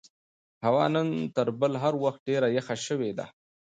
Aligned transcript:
هوا 0.65 0.85
نن 0.93 1.09
تر 1.35 1.47
بل 1.61 1.73
هر 1.83 1.93
وخت 2.03 2.19
ډېره 2.29 2.47
یخه 2.57 2.75
شوې 2.85 3.11
ده. 3.17 3.25